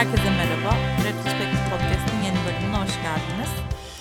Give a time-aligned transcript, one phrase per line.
[0.00, 0.76] Herkese merhaba.
[1.04, 3.48] Retrospective Podcast'in yeni bölümüne hoş geldiniz.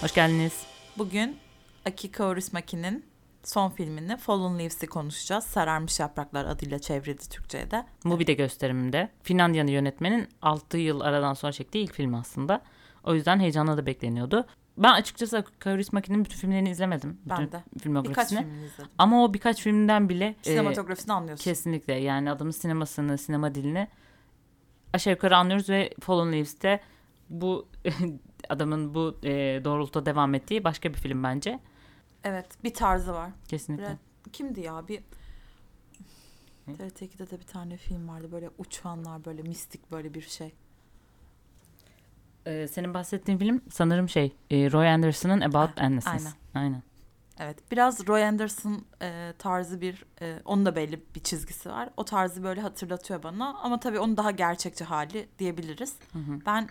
[0.02, 0.64] Hoş geldiniz.
[0.98, 1.38] Bugün
[1.86, 3.06] Aki Kaurismäki'nin
[3.44, 5.44] son filmini Fallen Leaves'i konuşacağız.
[5.44, 7.24] Sararmış Yapraklar adıyla çevrildi
[8.20, 9.10] bir de gösterimde.
[9.24, 12.62] Finlandiyalı yönetmenin 6 yıl aradan sonra çektiği ilk film aslında.
[13.04, 14.46] O yüzden heyecanla da bekleniyordu.
[14.78, 17.18] Ben açıkçası Kaurismäki'nin bütün filmlerini izlemedim.
[17.26, 17.64] Ben bütün de.
[17.74, 18.40] Birkaç filmografisini.
[18.40, 18.92] filmini izledim.
[18.98, 21.44] Ama o birkaç filmden bile e, Sinematografisini anlıyorsun.
[21.44, 23.88] kesinlikle yani adamın sinemasını, sinema dilini
[24.94, 26.80] aşağı yukarı anlıyoruz ve Fallen Leaves'te
[27.30, 27.68] bu
[28.50, 31.60] adamın bu e, doğrultuda devam ettiği başka bir film bence.
[32.24, 33.30] Evet bir tarzı var.
[33.48, 33.86] Kesinlikle.
[33.86, 33.98] Biraz,
[34.34, 35.00] kimdi ya bir...
[36.66, 36.72] Hı?
[36.72, 40.54] TRT2'de de bir tane film vardı böyle uçanlar böyle mistik böyle bir şey.
[42.46, 46.32] Ee, senin bahsettiğin film sanırım şey e, Roy Anderson'ın About Ah, aynen.
[46.54, 46.84] Aynen.
[47.40, 51.90] Evet biraz Roy Anderson e, tarzı bir e, onun da belli bir çizgisi var.
[51.98, 55.96] O tarzı böyle hatırlatıyor bana ama tabii onun daha gerçekçi hali diyebiliriz.
[56.14, 56.40] Hı hı.
[56.46, 56.70] Ben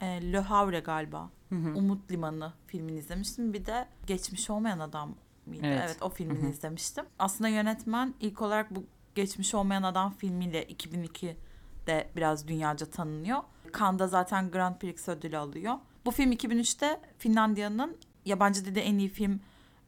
[0.00, 1.74] e, Le Havre galiba Hı hı.
[1.74, 3.52] Umut Limanı filmini izlemiştim.
[3.52, 5.14] Bir de Geçmiş Olmayan Adam
[5.46, 5.66] mıydı?
[5.66, 5.82] Evet.
[5.84, 6.50] Evet, o filmini Hı hı.
[6.50, 7.04] izlemiştim.
[7.18, 13.38] Aslında yönetmen ilk olarak bu Geçmiş Olmayan Adam filmiyle 2002'de biraz dünyaca tanınıyor.
[13.78, 15.74] Cannes'da zaten Grand Prix ödülü alıyor.
[16.04, 19.40] Bu film 2003'te Finlandiya'nın yabancı dilde en iyi film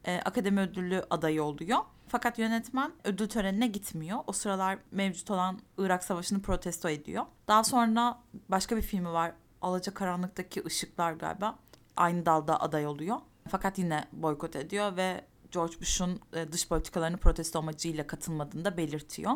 [0.05, 1.79] e, akademi ödülü adayı oluyor.
[2.07, 4.19] Fakat yönetmen ödül törenine gitmiyor.
[4.27, 7.25] O sıralar mevcut olan Irak Savaşı'nı protesto ediyor.
[7.47, 9.31] Daha sonra başka bir filmi var.
[9.61, 11.55] Alacakaranlık'taki Işıklar galiba.
[11.97, 13.17] Aynı dalda aday oluyor.
[13.47, 19.31] Fakat yine boykot ediyor ve George Bush'un e, dış politikalarını protesto amacıyla katılmadığını da belirtiyor.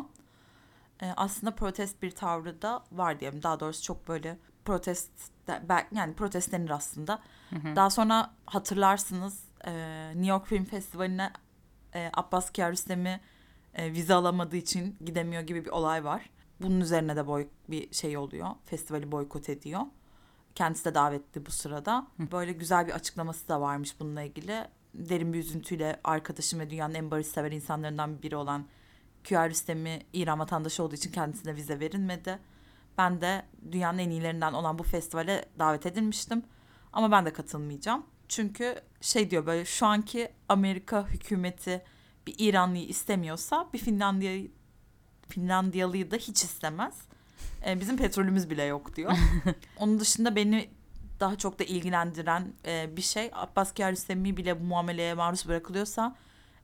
[1.02, 3.42] E, aslında protest bir tavrı da var diyelim.
[3.42, 5.10] Daha doğrusu çok böyle protest
[5.92, 7.18] yani protest denir aslında.
[7.50, 7.76] Hı hı.
[7.76, 9.72] Daha sonra hatırlarsınız e,
[10.14, 11.32] New York Film Festivali'ne
[11.94, 13.20] e, Abbas Kiarostami
[13.74, 16.30] e, vize alamadığı için gidemiyor gibi bir olay var.
[16.60, 18.48] Bunun üzerine de boy bir şey oluyor.
[18.64, 19.80] Festivali boykot ediyor.
[20.54, 22.06] Kendisi de davetli bu sırada.
[22.18, 24.64] Böyle güzel bir açıklaması da varmış bununla ilgili.
[24.94, 28.66] Derin bir üzüntüyle arkadaşım ve dünyanın en barışsever insanlarından biri olan
[29.24, 32.38] Kiarostami İran vatandaşı olduğu için kendisine vize verilmedi.
[32.98, 33.42] Ben de
[33.72, 36.42] dünyanın en iyilerinden olan bu festivale davet edilmiştim.
[36.92, 38.06] Ama ben de katılmayacağım.
[38.30, 41.82] Çünkü şey diyor böyle şu anki Amerika hükümeti
[42.26, 44.50] bir İranlıyı istemiyorsa bir Finlandiya'yı
[45.28, 46.94] Finlandiyalıyı da hiç istemez.
[47.66, 49.12] Ee, bizim petrolümüz bile yok diyor.
[49.76, 50.68] Onun dışında beni
[51.20, 56.16] daha çok da ilgilendiren e, bir şey Abbas Kiarostami bile bu muameleye maruz bırakılıyorsa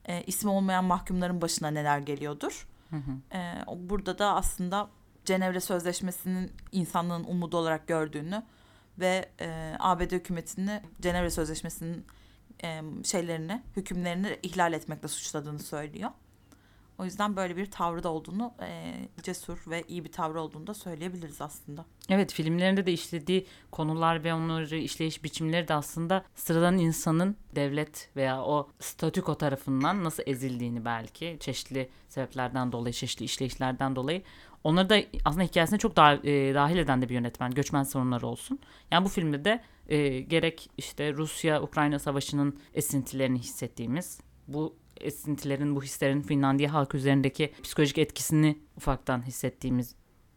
[0.04, 2.68] e, ismi olmayan mahkumların başına neler geliyordur.
[2.90, 3.36] Hı hı.
[3.36, 4.88] E, burada da aslında
[5.24, 8.42] Cenevre Sözleşmesi'nin insanlığın umudu olarak gördüğünü
[8.98, 12.06] ve e, ABD hükümetini Cenevre Sözleşmesi'nin
[12.64, 16.10] e, şeylerini, hükümlerini ihlal etmekle suçladığını söylüyor.
[16.98, 20.74] O yüzden böyle bir tavrı da olduğunu, e, cesur ve iyi bir tavrı olduğunu da
[20.74, 21.84] söyleyebiliriz aslında.
[22.08, 28.42] Evet filmlerinde de işlediği konular ve onları işleyiş biçimleri de aslında sıradan insanın devlet veya
[28.42, 34.22] o statüko tarafından nasıl ezildiğini belki çeşitli sebeplerden dolayı, çeşitli işleyişlerden dolayı
[34.66, 37.50] onları da aslında hikayesine çok daha e, dahil eden de bir yönetmen.
[37.50, 38.58] Göçmen sorunları olsun.
[38.90, 46.22] Yani bu filmde de e, gerek işte Rusya-Ukrayna savaşının esintilerini hissettiğimiz bu esintilerin, bu hislerin
[46.22, 49.94] Finlandiya halkı üzerindeki psikolojik etkisini ufaktan hissettiğimiz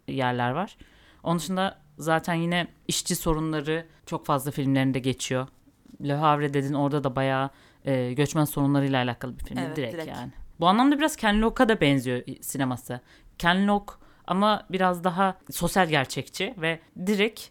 [0.07, 0.78] yerler var.
[1.23, 5.47] Onun dışında zaten yine işçi sorunları çok fazla filmlerinde geçiyor.
[6.03, 7.50] Le Havre dedin orada da bayağı
[7.85, 10.07] e, göçmen sorunlarıyla alakalı bir film Evet, direkt, direkt.
[10.18, 10.31] yani.
[10.59, 13.00] Bu anlamda biraz Ken Loach'a da benziyor sineması.
[13.38, 13.94] Ken Loach
[14.29, 17.41] ama biraz daha sosyal gerçekçi ve direkt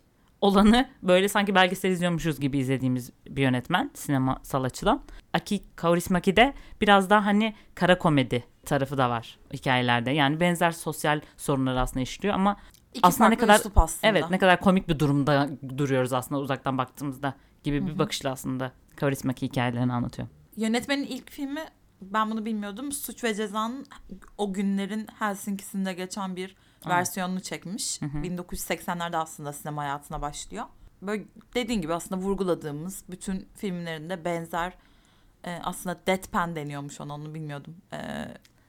[0.41, 5.03] olanı böyle sanki belgesel izliyormuşuz gibi izlediğimiz bir yönetmen sinemasal açıdan.
[5.35, 10.11] Aki Kaurismäki de biraz daha hani kara komedi tarafı da var hikayelerde.
[10.11, 12.57] Yani benzer sosyal sorunları aslında işliyor ama
[12.95, 14.11] İki Aslında ne kadar- aslında.
[14.11, 17.35] Evet ne kadar komik bir durumda duruyoruz aslında uzaktan baktığımızda
[17.65, 20.29] gibi bir bakışla aslında Kaurismäki hikayelerini anlatıyor.
[20.57, 21.65] Yönetmenin ilk filmi
[22.03, 22.93] ben bunu bilmiyordum.
[22.93, 23.87] Suç ve Ceza'nın
[24.39, 28.03] o günlerin Helsinki'sinde geçen bir Versiyonunu çekmiş.
[28.03, 28.19] Hı hı.
[28.19, 30.65] 1980'lerde aslında sinema hayatına başlıyor.
[31.03, 34.73] Böyle dediğin gibi aslında vurguladığımız bütün filmlerinde benzer
[35.45, 37.77] e, aslında deadpan deniyormuş ona onu bilmiyordum.
[37.93, 37.99] E,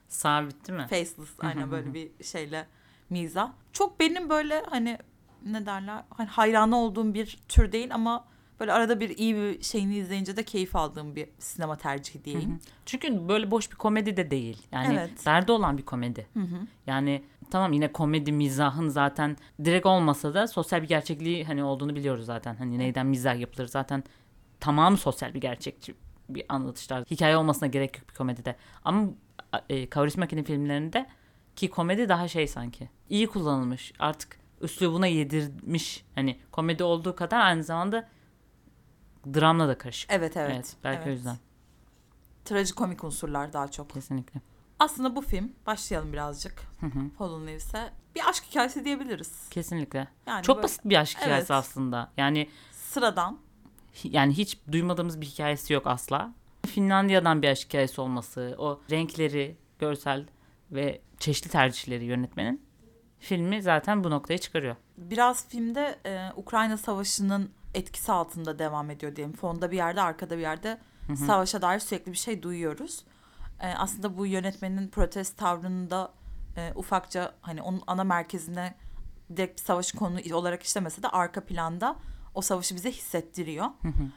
[0.08, 0.86] Sabit değil mi?
[0.90, 2.66] faceless aynen böyle bir şeyle
[3.10, 3.52] miza.
[3.72, 4.98] Çok benim böyle hani
[5.46, 8.24] ne derler hani hayranı olduğum bir tür değil ama
[8.60, 12.50] böyle arada bir iyi bir şeyini izleyince de keyif aldığım bir sinema tercihi Hı diyeyim.
[12.50, 12.58] hı.
[12.86, 14.62] Çünkü böyle boş bir komedi de değil.
[14.72, 15.26] Yani Evet.
[15.26, 16.26] derdi olan bir komedi.
[16.34, 16.66] Hı hı.
[16.86, 22.26] Yani tamam yine komedi mizahın zaten direkt olmasa da sosyal bir gerçekliği hani olduğunu biliyoruz
[22.26, 22.54] zaten.
[22.54, 24.04] Hani neyden mizah yapılır zaten
[24.60, 25.94] tamamı sosyal bir gerçekçi
[26.28, 27.04] bir anlatışlar.
[27.10, 28.56] Hikaye olmasına gerek yok bir komedide.
[28.84, 29.08] Ama
[29.68, 31.06] e, Kaurismäki'nin filmlerinde
[31.56, 32.88] ki komedi daha şey sanki.
[33.08, 33.92] iyi kullanılmış.
[33.98, 36.04] Artık üslubuna yedirmiş.
[36.14, 38.08] Hani komedi olduğu kadar aynı zamanda
[39.34, 40.12] dramla da karışık.
[40.12, 40.50] Evet evet.
[40.54, 41.16] Evet, belki o evet.
[41.16, 41.36] yüzden.
[42.44, 43.90] Trajikomik unsurlar daha çok.
[43.90, 44.40] Kesinlikle.
[44.80, 46.62] Aslında bu film başlayalım birazcık.
[46.80, 47.10] Hı hı.
[47.18, 49.48] Fallen Leaves'e bir aşk hikayesi diyebiliriz.
[49.50, 50.08] Kesinlikle.
[50.26, 51.50] Yani Çok böyle basit bir aşk hikayesi Evet.
[51.50, 52.12] aslında.
[52.16, 53.38] Yani sıradan.
[54.04, 56.34] yani hiç duymadığımız bir hikayesi yok asla.
[56.66, 60.26] Finlandiya'dan bir aşk hikayesi olması, o renkleri, görsel
[60.70, 62.62] ve çeşitli tercihleri yönetmenin
[63.18, 64.76] filmi zaten bu noktaya çıkarıyor.
[64.98, 69.36] Biraz filmde e, Ukrayna Savaşı'nın etkisi altında devam ediyor diyelim.
[69.36, 70.78] Fonda bir yerde, arkada bir yerde
[71.26, 73.04] savaşa dair sürekli bir şey duyuyoruz.
[73.60, 76.12] E, aslında bu yönetmenin protest tavrında
[76.56, 78.74] e, ufakça hani onun ana merkezine
[79.36, 81.96] direkt bir savaş konu olarak işlemese de arka planda
[82.34, 83.66] o savaşı bize hissettiriyor.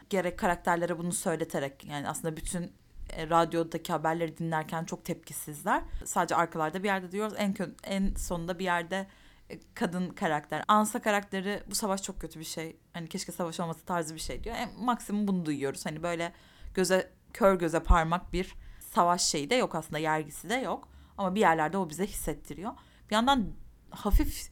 [0.10, 2.72] Gerek karakterlere bunu söyleterek yani aslında bütün
[3.10, 5.82] e, radyodaki haberleri dinlerken çok tepkisizler.
[6.06, 7.34] Sadece arkalarda bir yerde diyoruz.
[7.38, 9.08] En kö- en sonunda bir yerde
[9.50, 10.64] e, kadın karakter.
[10.68, 12.78] Ansa karakteri bu savaş çok kötü bir şey.
[12.94, 14.56] Hani keşke savaş olması tarzı bir şey diyor.
[14.56, 15.86] En maksimum bunu duyuyoruz.
[15.86, 16.34] Hani böyle
[16.74, 18.56] göze kör göze parmak bir
[18.96, 20.88] savaş şeyi de yok aslında yergisi de yok.
[21.18, 22.72] Ama bir yerlerde o bize hissettiriyor.
[23.10, 23.48] Bir yandan
[23.90, 24.50] hafif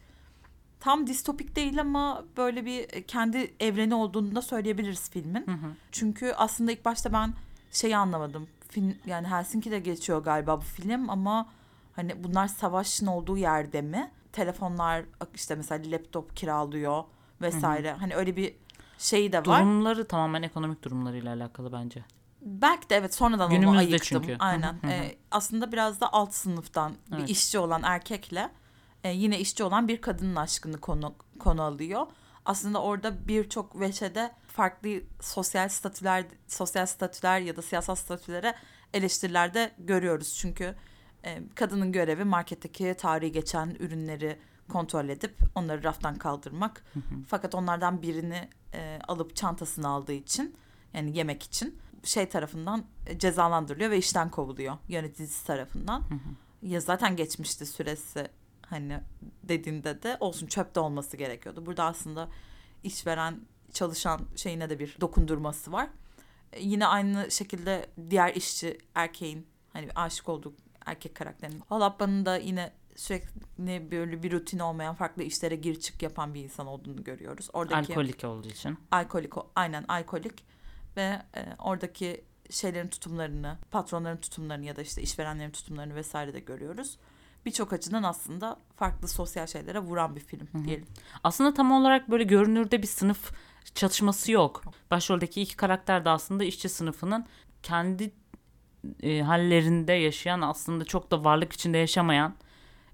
[0.79, 5.45] tam distopik değil ama böyle bir e, kendi evreni olduğunu da söyleyebiliriz filmin.
[5.91, 7.33] Çünkü aslında ilk başta ben
[7.71, 8.47] şeyi anlamadım.
[8.69, 11.49] Film, yani Helsinki'de geçiyor galiba bu film ama
[11.93, 14.11] hani bunlar savaşın olduğu yerde mi?
[14.31, 15.05] Telefonlar
[15.35, 17.03] işte mesela laptop kiralıyor
[17.41, 17.91] vesaire.
[17.91, 18.55] Hani öyle bir
[18.97, 19.61] şey de var.
[19.61, 22.03] Durumları tamamen ekonomik durumlarıyla alakalı bence.
[22.41, 24.21] Belki de evet sonradan onu Günümüzde ayıktım.
[24.21, 24.35] çünkü.
[24.39, 24.73] Aynen.
[24.73, 24.91] Hı hı hı.
[24.91, 27.29] Ee, aslında biraz da alt sınıftan bir Evet.
[27.29, 28.49] işçi olan erkekle
[29.03, 32.07] e, yine işçi olan bir kadının aşkını konu konu alıyor.
[32.45, 34.89] Aslında orada birçok veçede farklı
[35.21, 38.55] sosyal statüler sosyal statüler ya da siyasal statülere
[38.93, 40.37] eleştirilerde görüyoruz.
[40.37, 40.75] Çünkü
[41.25, 44.39] e, kadının görevi marketteki tarihi geçen ürünleri
[44.69, 46.83] kontrol edip onları raftan kaldırmak.
[47.27, 50.55] Fakat onlardan birini e, alıp çantasına aldığı için
[50.93, 56.03] yani yemek için şey tarafından e, cezalandırılıyor ve işten kovuluyor yöneticisi tarafından.
[56.61, 58.27] Ya zaten geçmişti süresi
[58.61, 58.99] hani
[59.43, 61.65] dediğinde de olsun çöpte olması gerekiyordu.
[61.65, 62.29] Burada aslında
[62.83, 63.41] işveren
[63.73, 65.89] çalışan şeyine de bir dokundurması var.
[66.53, 70.53] E, yine aynı şekilde diğer işçi erkeğin hani aşık olduğu
[70.85, 71.61] erkek karakterinin.
[71.69, 76.67] Halappa'nın da yine sürekli böyle bir rutin olmayan farklı işlere gir çık yapan bir insan
[76.67, 77.49] olduğunu görüyoruz.
[77.53, 78.77] Oradaki Alkolik olduğu için.
[78.91, 80.50] alkolik aynen alkolik
[80.97, 86.97] ve e, oradaki şeylerin tutumlarını, patronların tutumlarını ya da işte işverenlerin tutumlarını vesaire de görüyoruz.
[87.45, 90.85] Birçok açıdan aslında farklı sosyal şeylere vuran bir film diyelim.
[91.23, 93.31] Aslında tam olarak böyle görünürde bir sınıf
[93.75, 94.63] çatışması yok.
[94.91, 97.25] Başroldeki iki karakter de aslında işçi sınıfının
[97.63, 98.11] kendi
[99.03, 102.35] e, hallerinde yaşayan aslında çok da varlık içinde yaşamayan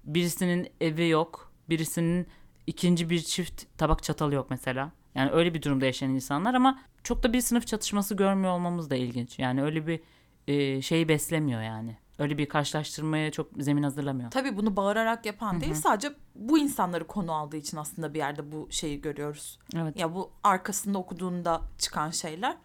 [0.04, 2.26] birisinin evi yok, birisinin
[2.66, 4.92] ikinci bir çift tabak çatalı yok mesela.
[5.14, 8.96] Yani öyle bir durumda yaşayan insanlar ama çok da bir sınıf çatışması görmüyor olmamız da
[8.96, 9.38] ilginç.
[9.38, 10.00] Yani öyle bir
[10.48, 11.96] e, şeyi beslemiyor yani.
[12.18, 14.30] Öyle bir karşılaştırmaya çok zemin hazırlamıyor.
[14.30, 18.68] Tabii bunu bağırarak yapan değil sadece bu insanları konu aldığı için aslında bir yerde bu
[18.70, 19.58] şeyi görüyoruz.
[19.76, 20.00] Evet.
[20.00, 22.56] Ya bu arkasında okuduğunda çıkan şeyler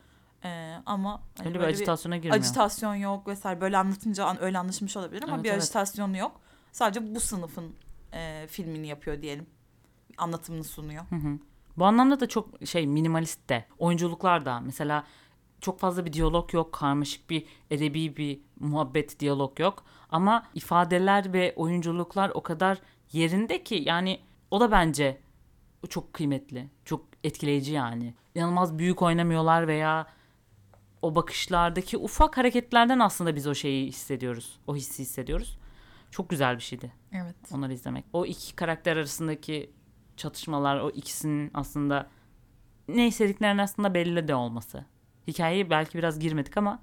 [0.45, 2.35] E, ama hani öyle bir acitasyona girmiyor.
[2.43, 5.61] ajitasyon yok vesaire böyle anlatınca an- öyle anlaşılmış olabilir ama Evet, bir evet.
[5.61, 6.41] ajitasyonu yok.
[6.71, 7.75] Sadece bu sınıfın
[8.13, 9.45] e, filmini yapıyor diyelim.
[10.17, 11.03] Anlatımını sunuyor.
[11.77, 13.65] Bu anlamda da çok şey minimalist de.
[13.77, 15.03] Oyunculuklar da mesela
[15.61, 16.73] çok fazla bir diyalog yok.
[16.73, 19.83] Karmaşık bir edebi bir muhabbet diyalog yok.
[20.09, 22.77] Ama ifadeler ve oyunculuklar o kadar
[23.11, 24.19] yerinde ki yani
[24.51, 25.21] o da bence
[25.89, 26.69] çok kıymetli.
[26.85, 28.13] Çok etkileyici yani.
[28.35, 30.07] İnanılmaz büyük oynamıyorlar veya
[31.01, 34.59] o bakışlardaki ufak hareketlerden aslında biz o şeyi hissediyoruz.
[34.67, 35.59] O hissi hissediyoruz.
[36.11, 37.35] Çok güzel bir şeydi Evet.
[37.51, 38.05] onları izlemek.
[38.13, 39.71] O iki karakter arasındaki
[40.17, 42.07] çatışmalar, o ikisinin aslında
[42.87, 44.85] ne istediklerinin aslında belli de olması.
[45.27, 46.81] Hikayeye belki biraz girmedik ama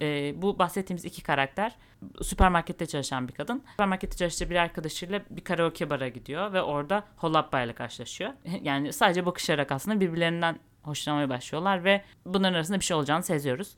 [0.00, 1.76] e, bu bahsettiğimiz iki karakter
[2.22, 3.62] süpermarkette çalışan bir kadın.
[3.70, 8.32] Süpermarkette çalıştığı bir arkadaşıyla bir karaoke bara gidiyor ve orada Holappa ile karşılaşıyor.
[8.62, 13.76] Yani sadece bakışarak aslında birbirlerinden hoşlanmaya başlıyorlar ve bunların arasında bir şey olacağını seziyoruz.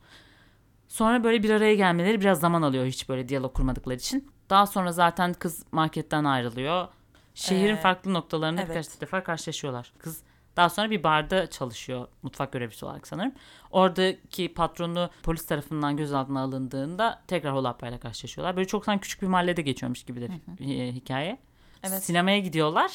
[0.88, 4.30] Sonra böyle bir araya gelmeleri biraz zaman alıyor hiç böyle diyalog kurmadıkları için.
[4.50, 6.88] Daha sonra zaten kız marketten ayrılıyor.
[7.34, 8.70] Şehrin Ee, farklı noktalarında evet.
[8.70, 9.92] birkaç defa karşılaşıyorlar.
[9.98, 10.22] Kız
[10.56, 13.32] daha sonra bir barda çalışıyor mutfak görevlisi olarak sanırım.
[13.70, 18.56] Oradaki patronu polis tarafından gözaltına alındığında tekrar Holappa ile karşılaşıyorlar.
[18.56, 20.28] Böyle çok sanki küçük bir mahallede geçiyormuş gibi de
[20.60, 21.38] e, hikaye.
[21.82, 22.04] Evet.
[22.04, 22.92] Sinemaya gidiyorlar.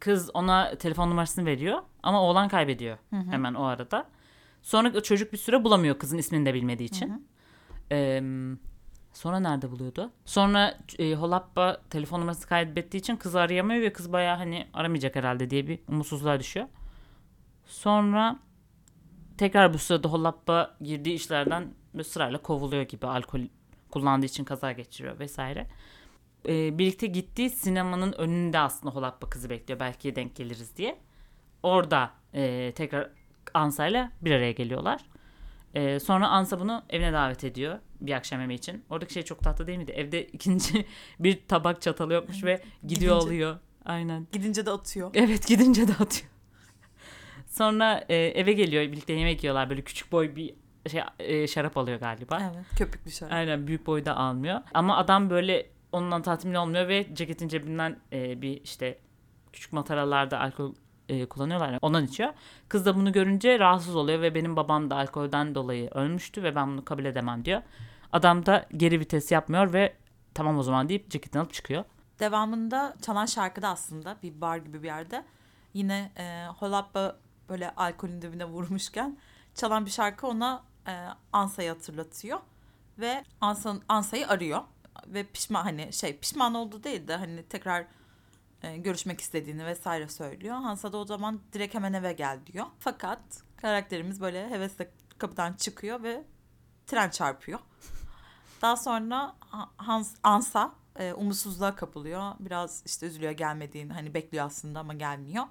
[0.00, 4.06] Kız ona telefon numarasını veriyor ama oğlan kaybediyor hemen o arada.
[4.62, 7.28] Sonra çocuk bir süre bulamıyor kızın ismini de bilmediği için.
[7.92, 8.22] Ee,
[9.14, 10.10] Sonra nerede buluyordu?
[10.24, 15.50] Sonra e, Holappa telefon numarasını kaybettiği için kızı arayamıyor ve kız bayağı hani aramayacak herhalde
[15.50, 16.66] diye bir umutsuzluğa düşüyor.
[17.66, 18.38] Sonra
[19.38, 23.40] tekrar bu sırada Holappa girdiği işlerden böyle sırayla kovuluyor gibi alkol
[23.90, 25.66] kullandığı için kaza geçiriyor vesaire.
[26.48, 30.98] E, birlikte gittiği sinemanın önünde aslında Holappa kızı bekliyor belki denk geliriz diye.
[31.62, 33.10] Orada e, tekrar
[33.54, 35.00] Ansa'yla bir araya geliyorlar.
[35.74, 38.84] E, sonra Ansa bunu evine davet ediyor bir akşam yemeği için.
[38.90, 39.92] Oradaki şey çok tatlı değil miydi?
[39.92, 40.86] Evde ikinci
[41.20, 43.58] bir tabak çatalı yokmuş ve gidiyor Gidince- alıyor.
[43.84, 44.26] Aynen.
[44.32, 45.10] Gidince de atıyor.
[45.14, 46.30] Evet gidince de atıyor.
[47.46, 50.54] Sonra e, eve geliyor birlikte yemek yiyorlar böyle küçük boy bir
[50.90, 52.52] şey e, şarap alıyor galiba.
[52.54, 52.66] Evet.
[52.78, 53.32] Köpüklü şarap.
[53.32, 54.60] Aynen büyük boyda almıyor.
[54.74, 58.98] Ama adam böyle ondan tatmin olmuyor ve ceketin cebinden e, bir işte
[59.52, 60.74] küçük mataralarda alkol
[61.08, 62.32] e, kullanıyorlar ya ondan içiyor.
[62.68, 66.68] Kız da bunu görünce rahatsız oluyor ve benim babam da alkolden dolayı ölmüştü ve ben
[66.72, 67.62] bunu kabul edemem diyor.
[68.14, 69.96] Adam da geri vites yapmıyor ve
[70.34, 71.84] tamam o zaman deyip ceketini alıp çıkıyor.
[72.20, 75.24] Devamında çalan şarkıda aslında bir bar gibi bir yerde
[75.72, 77.16] yine e, Holappa
[77.48, 79.18] böyle alkolün dibine vurmuşken
[79.54, 82.38] çalan bir şarkı ona e, Ansa'yı hatırlatıyor
[82.98, 84.60] ve Ansa, Ansa'yı arıyor
[85.06, 87.86] ve pişman hani şey pişman olduğu değil de hani tekrar
[88.62, 90.56] e, görüşmek istediğini vesaire söylüyor.
[90.56, 92.66] Hansa da o zaman direkt hemen eve gel diyor.
[92.78, 93.20] Fakat
[93.56, 96.24] karakterimiz böyle hevesle kapıdan çıkıyor ve
[96.86, 97.58] tren çarpıyor.
[98.64, 102.32] Daha sonra Ha- Hans Ansa e, umutsuzluğa kapılıyor.
[102.40, 105.44] Biraz işte üzülüyor gelmediğini hani bekliyor aslında ama gelmiyor.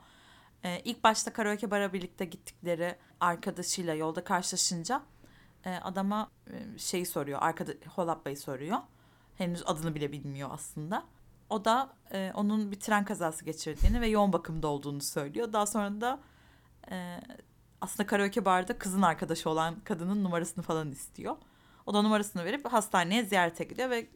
[0.63, 5.01] E, ilk başta karaoke bara birlikte gittikleri arkadaşıyla yolda karşılaşınca
[5.65, 7.39] e, adama e, şeyi soruyor.
[7.41, 8.77] Arkada Holappa'yı soruyor.
[9.37, 11.03] Henüz adını bile bilmiyor aslında.
[11.49, 15.53] O da e, onun bir tren kazası geçirdiğini ve yoğun bakımda olduğunu söylüyor.
[15.53, 16.19] Daha sonra da
[16.91, 17.21] e,
[17.81, 21.35] aslında karaoke barda kızın arkadaşı olan kadının numarasını falan istiyor.
[21.85, 24.07] O da numarasını verip hastaneye ziyarete gidiyor ve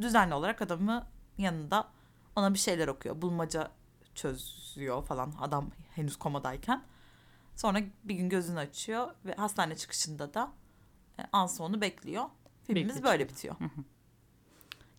[0.00, 1.06] düzenli olarak adamı
[1.38, 1.88] yanında
[2.36, 3.22] ona bir şeyler okuyor.
[3.22, 3.70] Bulmaca
[4.14, 6.82] çözüyor falan adam henüz komadayken.
[7.56, 10.52] Sonra bir gün gözünü açıyor ve hastane çıkışında da
[11.18, 12.24] e, Ansa onu bekliyor.
[12.64, 13.56] Filmimiz Birlikte böyle bitiyor.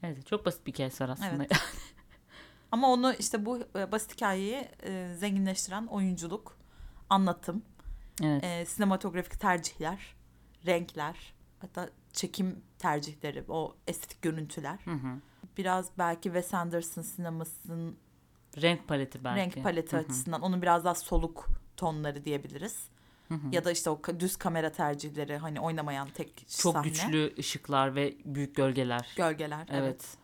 [0.03, 1.35] Evet çok basit bir hikayesi var aslında.
[1.35, 1.51] Evet.
[2.71, 6.57] Ama onu işte bu e, basit hikayeyi e, zenginleştiren oyunculuk,
[7.09, 7.63] anlatım,
[8.23, 8.43] evet.
[8.43, 10.15] e, sinematografik tercihler,
[10.65, 14.79] renkler, hatta çekim tercihleri, o estetik görüntüler.
[14.85, 15.17] Hı hı.
[15.57, 17.97] Biraz belki Wes Anderson sinemasının
[18.61, 19.39] Renk paleti belki.
[19.39, 20.05] renk paleti Hı hı.
[20.05, 22.87] açısından onun biraz daha soluk tonları diyebiliriz.
[23.27, 23.47] Hı hı.
[23.51, 26.89] Ya da işte o düz kamera tercihleri hani oynamayan tek Çok sahne.
[26.89, 29.07] güçlü ışıklar ve büyük gölgeler.
[29.17, 29.67] Gölgeler.
[29.69, 29.81] Evet.
[29.83, 30.17] Evet.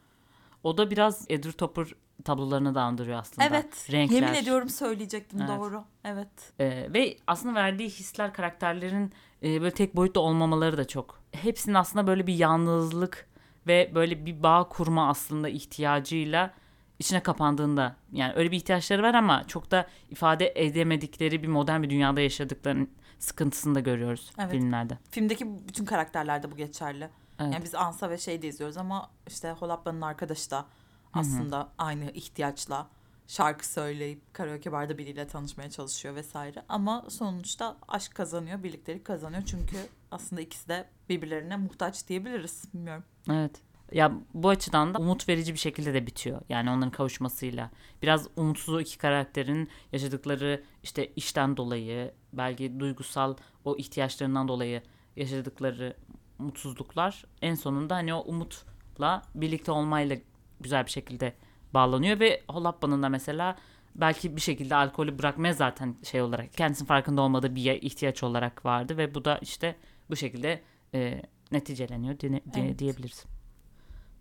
[0.63, 1.87] O da biraz Edward Topper
[2.23, 3.47] tablolarını da andırıyor aslında.
[3.47, 3.91] Evet.
[3.91, 4.15] Renkler.
[4.15, 5.49] Yemin ediyorum söyleyecektim Evet.
[5.59, 5.83] doğru.
[6.03, 6.29] Evet.
[6.59, 9.13] Ee, ve aslında verdiği hisler karakterlerin
[9.43, 11.23] e, böyle tek boyutlu olmamaları da çok.
[11.43, 13.27] Hepsinin aslında böyle bir yalnızlık
[13.67, 16.53] ve böyle bir bağ kurma aslında ihtiyacıyla
[16.99, 21.89] içine kapandığında yani öyle bir ihtiyaçları var ama çok da ifade edemedikleri bir modern bir
[21.89, 22.89] dünyada yaşadıklarının
[23.19, 24.51] sıkıntısını da görüyoruz Evet.
[24.51, 24.97] filmlerde.
[25.11, 27.09] Filmdeki bütün karakterlerde bu geçerli.
[27.39, 27.53] Evet.
[27.53, 30.65] Yani biz Ansa ve şey de izliyoruz ama işte Holappa'nın arkadaşı da
[31.13, 32.87] aslında aynı ihtiyaçla
[33.27, 36.63] şarkı söyleyip karaoke barda biriyle tanışmaya çalışıyor vesaire.
[36.69, 39.43] Ama sonuçta aşk kazanıyor, birliktelik kazanıyor.
[39.45, 39.77] Çünkü
[40.11, 42.63] aslında ikisi de birbirlerine muhtaç diyebiliriz.
[42.73, 43.03] Bilmiyorum.
[43.31, 43.61] Evet.
[43.91, 46.41] Ya bu açıdan da umut verici bir şekilde de bitiyor.
[46.49, 47.71] Yani onların kavuşmasıyla.
[48.01, 54.81] Biraz umutsuz o iki karakterin yaşadıkları işte işten dolayı, belki duygusal o ihtiyaçlarından dolayı
[55.15, 55.97] yaşadıkları
[56.37, 60.17] mutsuzluklar en sonunda hani o umutla birlikte olmayla
[60.59, 61.33] güzel bir şekilde
[61.77, 63.55] bağlanıyor ve Holappa'nın da mesela
[63.95, 68.97] belki bir şekilde alkolü bırakmaya zaten şey olarak kendisinin farkında olmadığı bir ihtiyaç olarak vardı
[68.97, 69.75] ve bu da işte
[70.09, 70.61] bu şekilde
[70.93, 72.79] e, neticeleniyor diye- Evet.
[72.79, 73.25] diyebiliriz.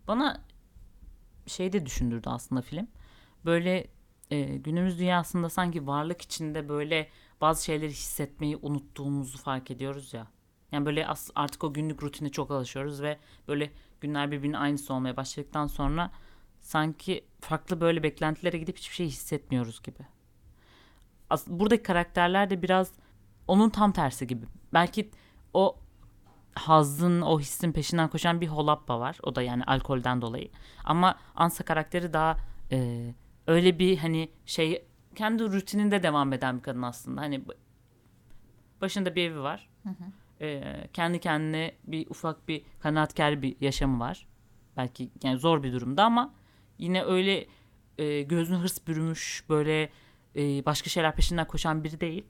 [0.07, 0.41] Bana
[1.47, 2.87] şey de düşündürdü aslında film.
[3.45, 3.87] Böyle
[4.31, 7.09] e, günümüz dünyasında sanki varlık içinde böyle
[7.41, 10.27] bazı şeyleri hissetmeyi unuttuğumuzu fark ediyoruz ya.
[10.71, 13.71] Yani böyle artık o günlük rutine çok alışıyoruz ve böyle
[14.01, 16.11] günler birbirinin aynısı olmaya başladıktan sonra
[16.67, 19.99] sanki farklı böyle beklentilere gidip hiçbir şey hissetmiyoruz gibi.
[21.29, 22.91] As- buradaki karakterler de biraz
[23.47, 24.45] onun tam tersi gibi.
[24.73, 25.11] Belki
[25.53, 25.79] o
[26.55, 29.17] hazzın, o hissin peşinden koşan bir Holappa var.
[29.23, 30.49] O da yani alkolden dolayı.
[30.83, 32.37] Ama Ansa karakteri daha
[32.71, 33.07] e,
[33.47, 37.21] öyle bir hani şey kendi rutininde devam eden bir kadın aslında.
[37.21, 37.45] Hani
[38.81, 39.69] başında bir evi var.
[40.41, 44.27] E, kendi kendine bir ufak bir kanaatkar bir yaşamı var.
[44.77, 46.33] Belki yani zor bir durumda ama
[46.77, 47.47] yine öyle
[47.97, 49.89] e, gözünü hırs bürümüş böyle
[50.35, 52.25] e, başka şeyler peşinden koşan biri değil.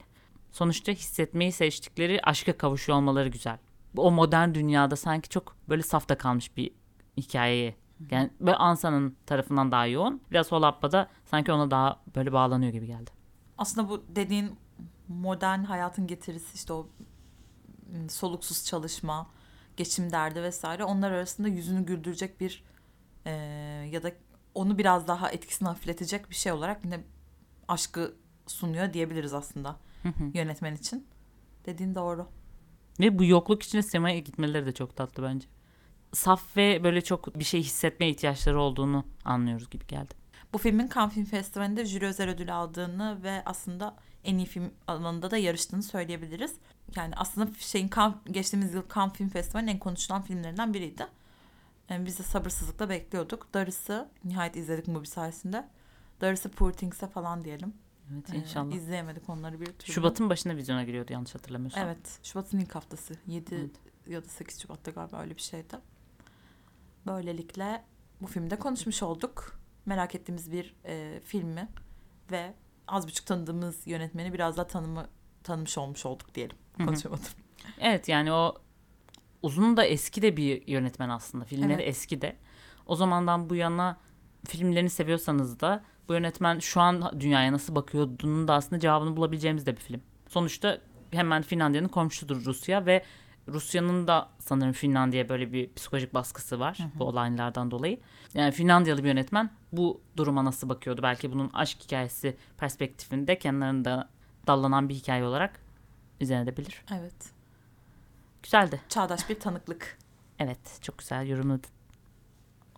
[0.51, 3.57] Sonuçta hissetmeyi seçtikleri aşka kavuşuyor olmaları güzel.
[3.97, 6.71] O modern dünyada sanki çok böyle safta kalmış bir
[7.17, 7.75] hikayeyi.
[8.11, 10.21] Yani böyle Ansa'nın tarafından daha yoğun.
[10.31, 13.11] Biraz Holappa'da sanki ona daha böyle bağlanıyor gibi geldi.
[13.57, 14.55] Aslında bu dediğin
[15.07, 16.89] modern hayatın getirisi işte o
[18.09, 19.27] soluksuz çalışma,
[19.77, 22.63] geçim derdi vesaire onlar arasında yüzünü güldürecek bir
[23.25, 23.31] e,
[23.91, 24.11] ya da
[24.57, 26.99] onu biraz daha etkisini hafifletecek bir şey olarak yine
[27.67, 28.15] aşkı
[28.47, 29.79] sunuyor diyebiliriz aslında
[30.33, 31.07] yönetmen için.
[31.65, 32.27] Dediğin doğru.
[32.99, 35.47] Ve bu yokluk içinde sinemaya gitmeleri de çok tatlı bence.
[36.13, 40.13] Saf ve böyle çok bir şey hissetmeye ihtiyaçları olduğunu anlıyoruz gibi geldi.
[40.53, 45.31] Bu filmin Cannes Film Festivali'nde jüri özel ödülü aldığını ve aslında en iyi film alanında
[45.31, 46.53] da yarıştığını söyleyebiliriz.
[46.95, 51.07] Yani aslında şeyin Cannes, geçtiğimiz yıl Cannes Film Festivali'nin en konuşulan filmlerinden biriydi.
[51.89, 53.53] Yani biz de sabırsızlıkla bekliyorduk.
[53.53, 55.67] Darısı nihayet izledik Mubi sayesinde.
[56.22, 57.74] Darısı Poor Things'e falan diyelim.
[58.13, 58.72] Evet Ee, inşallah.
[58.75, 59.94] izleyemedik onları bir türlü.
[59.94, 61.86] Şubat'ın başında vizyona giriyordu yanlış hatırlamıyorsam.
[61.86, 62.20] Evet.
[62.24, 63.13] Şubat'ın ilk haftası.
[63.27, 63.72] 7 Evet.
[64.08, 65.75] ya da 8 Şubat'ta galiba öyle bir şeydi.
[67.06, 67.84] Böylelikle
[68.22, 69.60] bu filmde konuşmuş olduk.
[69.86, 71.67] Merak ettiğimiz bir e, filmi
[72.32, 72.53] ve
[72.88, 75.08] az buçuk tanıdığımız yönetmeni biraz daha tanımı
[75.44, 76.58] tanımış olmuş olduk diyelim.
[76.77, 76.88] Hı hı.
[76.88, 77.25] Konuşamadım.
[77.79, 78.56] Evet yani o
[79.41, 81.46] uzun da eski de bir yönetmen aslında.
[81.46, 81.88] Filmleri Evet.
[81.88, 82.36] eski de.
[82.86, 83.98] O zamandan bu yana
[84.48, 89.75] filmlerini seviyorsanız da bu yönetmen şu an dünyaya nasıl bakıyordunun da aslında cevabını bulabileceğimiz de
[89.75, 90.01] bir film.
[90.29, 90.77] Sonuçta
[91.12, 93.03] hemen Finlandiya'nın komşusudur Rusya ve
[93.48, 98.00] Rusya'nın da sanırım Finlandiya böyle bir psikolojik baskısı var bu olaylardan dolayı.
[98.34, 101.01] Yani Finlandiyalı bir yönetmen bu duruma nasıl bakıyordu?
[101.03, 104.10] Belki bunun aşk hikayesi perspektifinde kenarında
[104.48, 105.60] dallanan bir hikaye olarak
[106.20, 106.82] izlenebilir.
[107.00, 107.37] Evet.
[108.44, 108.82] Güzeldi.
[108.89, 109.98] Çağdaş bir tanıklık.
[110.39, 111.70] Evet çok güzel yorumladın.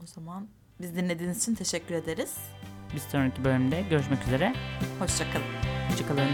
[0.04, 0.48] O zaman
[0.82, 2.38] biz dinlediğiniz için teşekkür ederiz.
[2.94, 4.54] Bir sonraki bölümde görüşmek üzere.
[5.00, 5.46] Hoşçakalın.
[5.90, 6.30] Hoşçakalın.